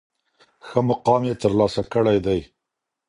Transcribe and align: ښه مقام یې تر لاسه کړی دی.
ښه 0.67 0.79
مقام 0.89 1.21
یې 1.29 1.35
تر 1.41 1.51
لاسه 1.59 1.81
کړی 1.93 2.17
دی. 2.25 2.39